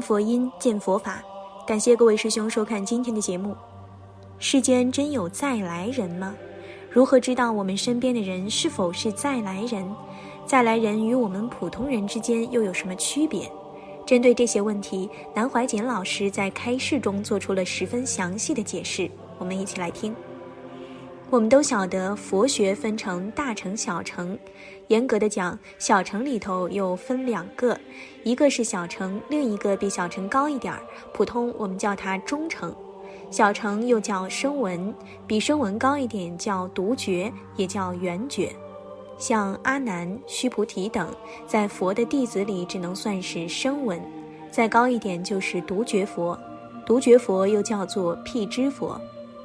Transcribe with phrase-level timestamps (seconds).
[0.00, 1.22] 佛音，见佛法。
[1.66, 3.54] 感谢各位师兄收看今天的节目。
[4.38, 6.34] 世间真有再来人吗？
[6.90, 9.88] 如何知道我们身边的人是否是再来人？
[10.46, 13.50] 再来人与我们普通人之间又有什么区别？
[14.06, 19.08] 针对这些问题，南怀瑾老师在开示中做出了十分详细的解释。
[19.38, 20.12] 我们一起来听。
[21.28, 24.36] 我们都晓得，佛学分成大乘、小乘。
[24.90, 27.78] 严格的讲，小乘里头又分两个，
[28.24, 30.82] 一个是小乘，另一个比小乘高一点儿，
[31.14, 32.74] 普通我们叫它中乘。
[33.30, 34.92] 小乘又叫声闻，
[35.28, 38.52] 比声闻高一点叫独觉，也叫缘觉。
[39.16, 41.08] 像阿难、须菩提等，
[41.46, 44.02] 在佛的弟子里只能算是声闻，
[44.50, 46.36] 再高一点就是独觉佛。
[46.84, 49.00] 独觉佛又叫做辟支佛，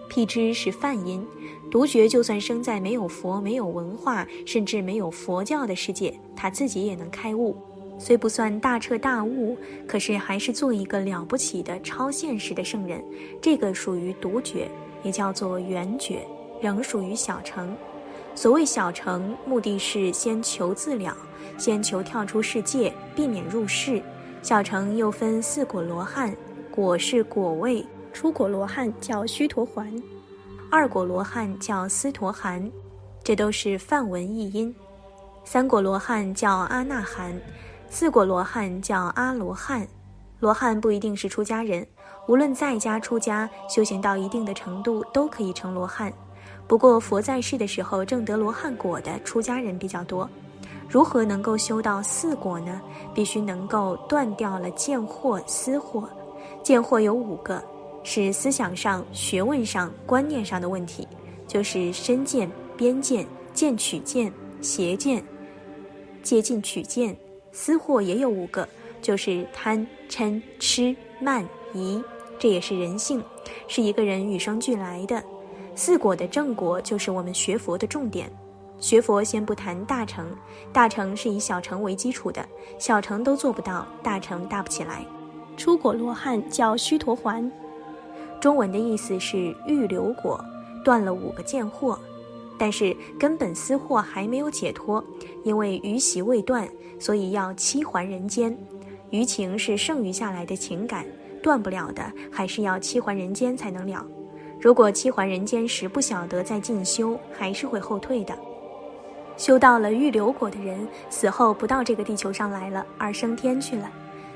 [0.10, 1.26] 辟支是梵音。
[1.72, 7.56] 独觉就算生在没有佛、没有文化，甚至没有佛教的世界，他自己也能开悟。
[7.98, 9.58] 虽不算大彻大悟，
[9.88, 13.04] 可是还是做一个了不起的超现实的圣人。
[13.42, 14.70] 这个属于独觉，
[15.02, 16.26] 也叫做圆觉，
[16.62, 17.76] 仍属于小乘。
[18.36, 21.16] 所谓小乘，目的是先求自了，
[21.58, 24.02] 先求跳出世界，避免入世。
[24.42, 26.36] 小乘又分四果罗汉，
[26.70, 27.84] 果是果位，
[28.16, 29.92] 出果罗汉叫须陀环，
[30.72, 32.72] 二果罗汉叫斯陀含，
[33.22, 34.74] 这都是梵文译音。
[35.44, 37.38] 三果罗汉叫阿那含。
[37.90, 39.86] 四果罗汉叫阿罗汉，
[40.40, 41.86] 罗汉不一定是出家人，
[42.30, 46.12] 无论在家出家，修行到一定的程度都可以成罗汉。
[46.68, 50.28] 不过佛在世的时候，证得罗汉果的出家人比较多。
[50.88, 52.82] 如何能够修到四果呢？
[53.14, 56.06] 必须能够断掉了见惑、思惑。
[56.64, 57.62] 见惑有五个，
[58.06, 61.08] 是思想上、学问上、观念上的问题，
[61.48, 65.22] 就是身见、边见、见取见、邪见、
[66.22, 67.18] 接近取见。
[67.52, 68.68] 私货也有五个，
[69.02, 72.00] 就是贪、嗔、痴、慢、疑，
[72.38, 73.24] 这也是人性，
[73.68, 75.24] 是一个人与生俱来的。
[75.74, 78.32] 四果的正果就是我们学佛的重点。
[78.78, 80.28] 学佛先不谈大乘，
[80.72, 85.04] 大乘是以小乘为基础的，小乘都做不到，大乘大不起来。
[85.58, 87.50] 出果罗汉叫须陀环，
[88.46, 90.40] 中文的意思是欲留果，
[90.84, 91.98] 断了五个贱货。
[92.60, 95.04] 但是根本私货还没有解脱，
[95.44, 96.70] 因为余习未断，
[97.00, 98.56] 所以要七还人间。
[99.10, 101.08] 余情是剩余下来的情感，
[101.42, 104.06] 断不了的，还是要七还人间才能了。
[104.62, 108.38] 如果七还人间时不晓得再进修，还是会后退的。
[109.38, 113.90] 修到了预留果的人，死后不到这个地球上来了，而升天去了，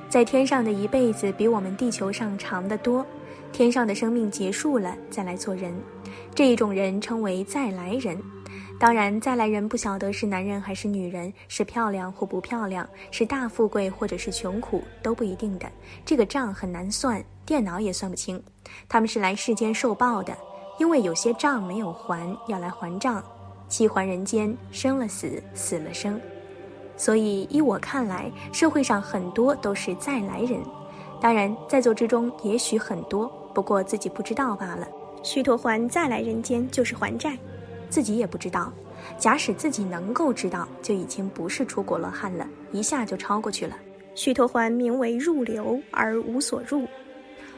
[0.09, 3.05] 在天上的一辈子比我们地球上长得多。
[3.51, 5.73] 天上的生命结束了，再来做人。
[6.33, 8.17] 这一种人称为再来人，
[8.79, 15.69] 当然再来人不晓得是男人还是女人，是漂亮或不漂亮，是大富贵或者是穷苦都不一定的，
[16.05, 18.41] 这个账很难算，电脑也算不清。
[18.87, 20.37] 他们是来世间受报的，
[20.77, 23.21] 因为有些账没有还，要来还账。
[23.67, 26.19] 七还人间，生了死，死了生，
[26.97, 30.59] 所以依我看来，社会上很多都是再来人，
[31.21, 34.87] 当然在座之中也许很多，不过自己不知道罢了。
[35.21, 37.37] 须陀环再来人间就是还债，
[37.89, 38.71] 自己也不知道。
[39.17, 43.75] 假使自己能够知道，就已经不是出果罗汉了，一下就超过去了。
[44.15, 46.85] 须陀环名为入流而无所入，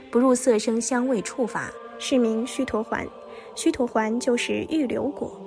[0.09, 3.07] 不入色声香味触法，是名须陀环。
[3.55, 5.39] 须陀环就是欲流果，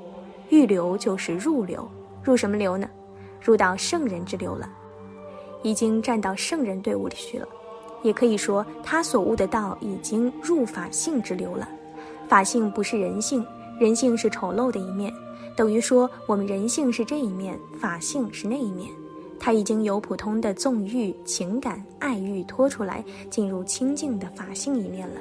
[0.51, 1.89] 欲流就是入流，
[2.23, 2.89] 入什么流呢？
[3.41, 4.69] 入到圣人之流了，
[5.63, 7.49] 已经站到圣人队伍里去了。
[8.05, 11.69] 也可以说，他所悟的道已经入法性之流了。
[12.29, 13.45] 法性不是人性，
[13.81, 15.13] 人性是丑陋的一面，
[15.57, 18.91] 等于说我们人性是这一面，法性是那一面。
[19.41, 25.21] 他已经由普通的纵欲、情感、爱欲脱出来，进入清净的法性一面了。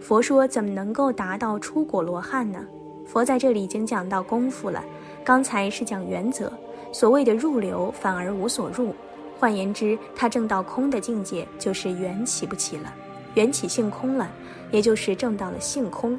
[0.00, 2.64] 佛说怎么能够达到出果罗汉呢？
[3.06, 4.84] 佛在这里已经讲到功夫了，
[5.24, 6.52] 刚才是讲原则，
[6.92, 8.94] 所谓的入流反而无所入。
[9.40, 12.92] 换言之，他证到空的境界，就是缘起不起了。
[13.32, 14.30] 缘起性空了，
[14.70, 16.18] 也就是证到了性空，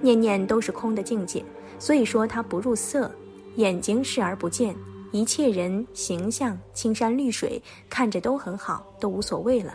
[0.00, 1.44] 念念都是空的境界。
[1.80, 3.10] 所以说他不入色，
[3.56, 4.76] 眼睛视而不见，
[5.10, 9.74] 一切人形象、青山绿水看着都很好，都无所谓了。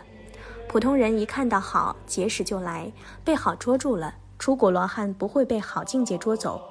[0.66, 2.90] 普通人一看到好，结识就来，
[3.22, 4.14] 被好捉住了。
[4.38, 6.62] 出果罗汉不会被好境界捉走，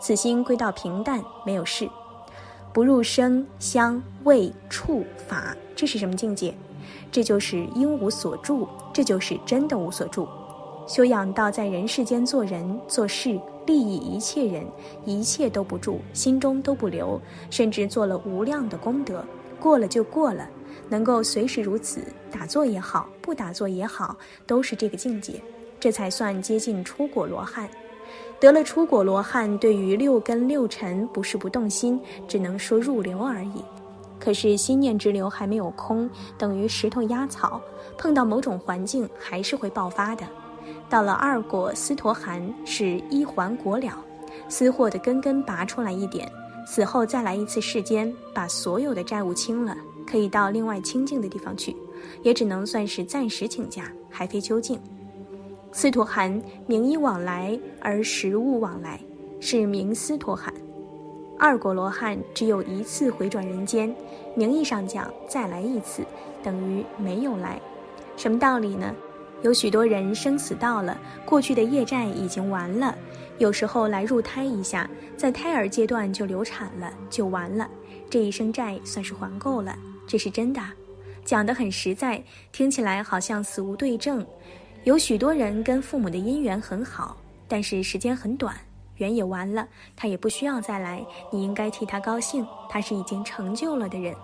[0.00, 1.86] 此心归到平淡，没有事，
[2.74, 6.52] 不入声香味触法，这是什么境界？
[7.12, 10.26] 这就是应无所住，这就是真的无所住。
[10.84, 14.66] 修养到在人世间做人做事，利益一切人，
[15.04, 19.24] 一切都不住，心中都不留，甚至做了无量的功德，
[19.60, 20.44] 过了就过了。
[20.88, 24.16] 能够随时如此，打坐也好，不打坐也好，
[24.48, 25.40] 都是这个境界，
[25.78, 27.70] 这才算接近出果罗汉。
[28.40, 33.64] 得了出果罗汉，对于六根六尘不是不动心，只能说入流而已。
[34.18, 36.08] 可是心念之流还没有空，
[36.38, 37.60] 等于石头压草，
[37.98, 40.26] 碰到某种环境还是会爆发的。
[40.88, 44.02] 到了二果斯陀含，是一环果了，
[44.48, 46.30] 私货的根根拔出来一点，
[46.66, 49.76] 死后再来一次世间，把所有的债务清了，
[50.06, 51.76] 可以到另外清净的地方去，
[52.22, 54.78] 也只能算是暂时请假，还非究竟。
[55.76, 59.00] 斯陀含名医往来，而实物往来，
[59.40, 60.54] 是名斯陀含。
[61.36, 63.92] 二果罗汉只有一次回转人间，
[64.36, 66.04] 名义上讲再来一次，
[66.44, 67.60] 等于没有来。
[68.16, 68.94] 什么道理呢？
[69.42, 72.96] 有许多人生死到了，过去的业债已经完了，
[73.38, 77.68] 有时候来入胎一下，在胎儿阶段就流产了，就完了，
[78.08, 79.76] 这一生债算是还够了。
[80.06, 80.62] 这是真的，
[81.24, 82.22] 讲得很实在，
[82.52, 84.24] 听起来好像死无对证。
[84.84, 87.16] 有许多人跟父母的姻缘很好，
[87.48, 88.54] 但是时间很短。
[88.98, 89.66] 缘也完了，
[89.96, 91.02] 他也不需要再来。
[91.32, 94.14] 你应该替他高兴，他是已经成就了的人，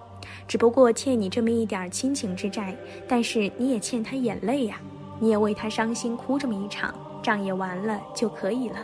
[0.47, 2.77] 只不过欠你这么一点亲情之债，
[3.09, 4.79] 但是你也欠他眼泪呀，
[5.19, 8.77] 你也为他伤心哭这么一场，账也完了就可以了。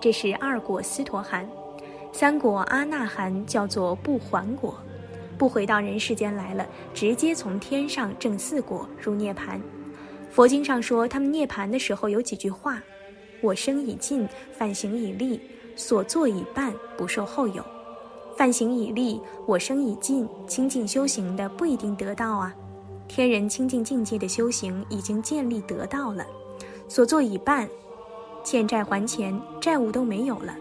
[0.00, 1.48] 这是二果斯陀含，
[2.12, 4.74] 三果阿那含叫做不还果，
[5.38, 9.60] 不回到人世间来了，直接从天上正四果入涅盘。
[10.30, 12.82] 佛经上说，他们涅槃的时候有几句话。
[13.42, 15.40] 我生已尽，犯行已立，
[15.74, 17.64] 所作已办，不受后有。
[18.36, 22.54] 犯行已立，我生已尽，清净修行的不一定得到啊。
[23.08, 26.26] 天人清净境界的修行已经建立得到了，
[26.86, 27.68] 所作已办，
[28.44, 30.54] 欠债还钱，债务都没有了，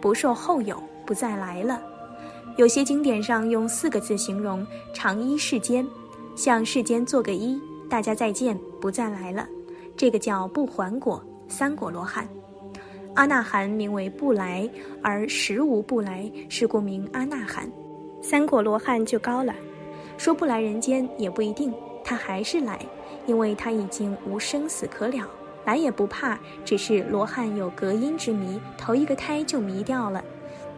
[0.00, 1.82] 不受后有，不再来了。
[2.56, 5.86] 有些经典上用四个字形容：长依世间，
[6.36, 7.58] 向世间做个揖，
[7.88, 9.46] 大家再见，不再来了。
[9.96, 11.24] 这个叫不还果。
[11.46, 12.26] 三果罗汉，
[13.14, 14.68] 阿那含名为不来，
[15.02, 17.70] 而实无不来，是故名阿那含。
[18.22, 19.54] 三果罗汉就高了，
[20.16, 21.72] 说不来人间也不一定，
[22.02, 22.80] 他还是来，
[23.26, 25.28] 因为他已经无生死可了，
[25.66, 30.24] 来也不怕，只是罗汉有隔音之谜，投一个胎就迷掉了。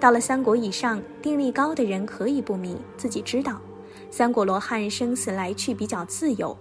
[0.01, 3.61] 到了三果以上，定力高的人可以不迷，自己知道。
[4.11, 6.55] 三果罗汉生死来去比较自由。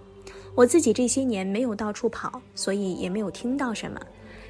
[0.56, 4.00] 我自己这些年没有到处跑，所以也没有听到什么。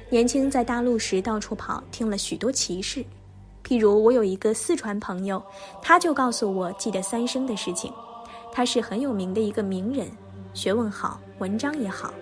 [0.09, 3.03] 年轻在大陆时到处跑，听了许多奇事。
[3.61, 5.43] 譬如我有一个四川朋友，
[5.81, 7.91] 他就告诉我记得三生的事情。
[8.53, 10.07] 他是很有名的一个名人，
[10.53, 12.13] 学问好，文章也好。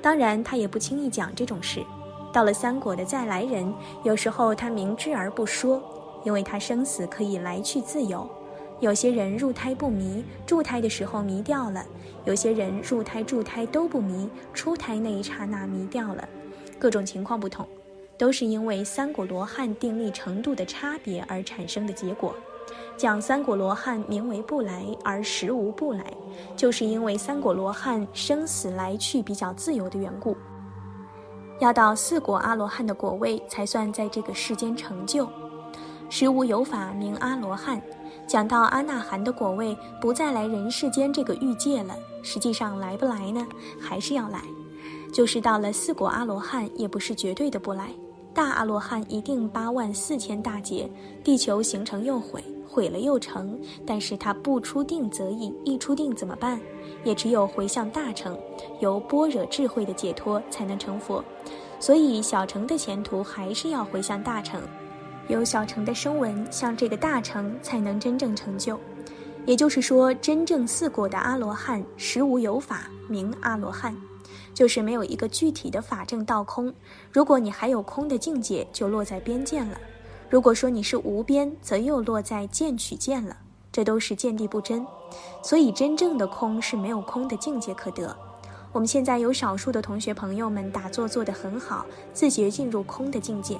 [0.00, 1.84] 当然，他也不轻易讲这种事。
[2.32, 3.74] 到了三国的再来人，
[4.04, 5.82] 有时候他明知而不说，
[6.24, 8.24] 因为他生死可以来去自由。
[8.82, 11.82] 有些人入胎不迷，住胎的时候迷掉了；
[12.24, 16.28] 有些人入胎、住胎都不迷，出胎那一刹那迷掉了。
[16.80, 17.64] 各种情况不同，
[18.18, 22.34] 都是因为三果罗汉定力程度的差别而产生的结果。
[22.96, 26.04] 讲三果罗汉名为不来，而实无不来，
[26.56, 30.36] 就是因为三果罗汉生死来去比较自由的缘故。
[31.60, 35.28] 要到四果阿罗汉的果位，才算在这个世间成就。
[36.08, 37.80] 实无有法名阿罗汉。
[38.26, 43.46] 讲到阿那含的果位不再来人世间这个欲界了，实际上来不来呢？
[43.80, 44.42] 还是要来。
[45.12, 47.90] 就是到了四果阿罗汉，也不是绝对的不来。
[48.32, 50.88] 大阿罗汉一定八万四千大劫，
[51.22, 53.60] 地球形成又毁，毁了又成。
[53.86, 56.58] 但是他不出定则已，一出定怎么办？
[57.04, 58.38] 也只有回向大成，
[58.80, 61.22] 由般若智慧的解脱才能成佛。
[61.78, 64.62] 所以小乘的前途还是要回向大成。
[65.32, 68.78] 有小乘的声闻，像这个大乘才能真正成就。
[69.44, 73.96] 也就是说，真正四果的阿罗汉，实无有法名阿罗汉，
[74.54, 76.72] 就是没有一个具体的法证道空。
[77.10, 79.76] 如果你还有空的境界，就落在边见了；
[80.30, 83.36] 如果说你是无边，则又落在见取见了。
[83.72, 84.86] 这都是见地不真。
[85.42, 88.16] 所以，真正的空是没有空的境界可得。
[88.72, 93.58] 我们现在有少数的同学朋友们打坐做得很好，自觉进入空的境界。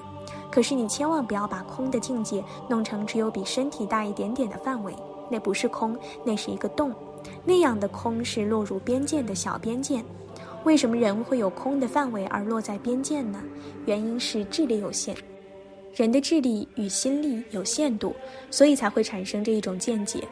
[0.50, 4.95] 可是你千万不要把空的境界弄成只有比身体大一点点的范围，
[5.31, 6.95] 那不是空，那是一个洞。
[7.45, 10.02] 那样的空是落入边界的小边界。
[10.64, 13.42] 为什么人会有空的范围而落在边界呢？
[13.85, 15.14] 原因是智力有限，
[15.95, 18.14] 人的智力与心力有限度，
[18.50, 20.26] 所以才会产生这一种见解。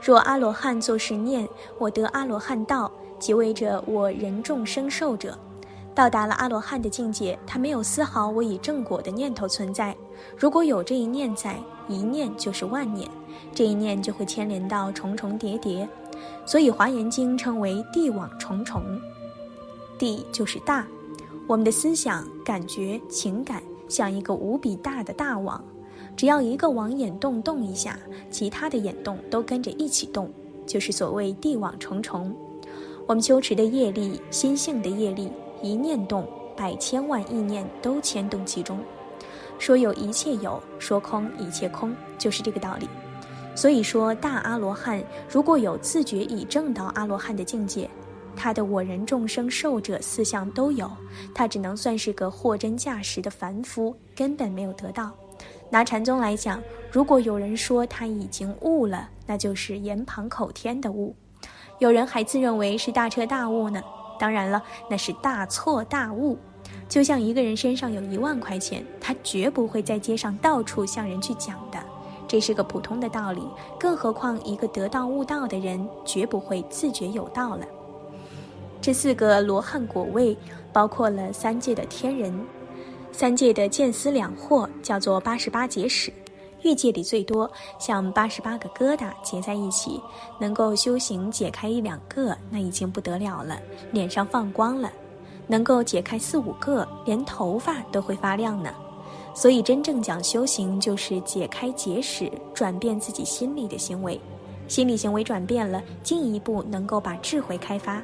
[0.00, 1.46] 若阿罗汉作是念
[1.78, 2.90] 我得阿罗汉道，
[3.24, 5.34] 即为着我人众生受者。
[5.94, 9.96] 到达了阿罗汉的境界，他没有丝毫我以正果的念头存在。
[10.36, 13.08] 如果有这一念在，一念就是万念，
[13.54, 15.88] 这一念就会牵连到重重叠叠。
[16.44, 18.82] 所以《华严经》称为地网重重。
[19.98, 20.86] 地就是大，
[21.46, 25.64] 我们的思想、感觉、情感像一个无比大的大网，
[26.14, 27.98] 只要一个网眼动动一下，
[28.30, 30.30] 其他的眼动都跟着一起动，
[30.66, 32.36] 就是所谓地网重重。
[33.06, 35.30] 我们修持的业力、心性的业力，
[35.60, 38.78] 一念动，百千万意念都牵动其中。
[39.58, 42.88] 说有一切有，说空一切空，就是这个道理。
[43.54, 47.88] 所以说，大阿罗汉如果有自觉已证到阿罗汉的境界。
[48.34, 50.90] 他的我人众生寿者四相都有，
[51.32, 55.12] 他只能算是个货真价实的凡夫，根本没有得到。
[55.70, 61.14] 拿禅宗来讲，如果有人说他已经悟了，那就是言旁口天的悟；
[61.84, 63.78] 有人还自认为是大彻大悟呢，
[64.18, 66.38] 当然了，那是大错大悟。
[66.88, 71.78] 就像一个人身上有一万块钱，他绝不会在街上到处向人去讲的，
[72.26, 73.42] 这是个普通的道理。
[73.78, 77.66] 更何况一个得道悟道的人，绝不会自觉有道了。
[78.80, 80.34] 这四个罗汉果位
[80.72, 82.34] 包括了三界的天人，
[83.12, 86.10] 三界的见思两惑叫做八十八劫史，
[86.64, 90.00] 欲界里最多，像八十八个疙瘩结在一起，
[90.38, 93.60] 能够修行解开一两个，那已经不得了了，
[93.92, 94.88] 脸上放光了；
[95.46, 98.74] 能够解开四五个，连头发都会发亮呢。
[99.34, 104.18] 所以真正讲修行，就是解开结使，转变自己心理的行为，
[104.66, 108.02] 心理行为转变了，进一步能够把智慧开发。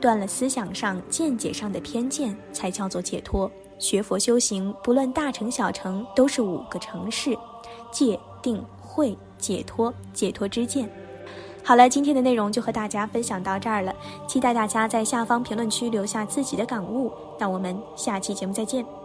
[0.00, 3.50] 断了思想上、见解上的偏见，才叫做解脱。
[3.78, 7.36] 学佛修行，不论大成小成，都是五个城市：
[7.90, 9.92] 戒、定、慧、解脱。
[10.12, 10.88] 解脱之见。
[11.62, 13.94] 好了，今天的内容就和大家分享到这儿了。
[14.26, 17.12] 期待大家在下方评论区留下自己的感悟。
[17.38, 18.97] 那我们下期节目再见。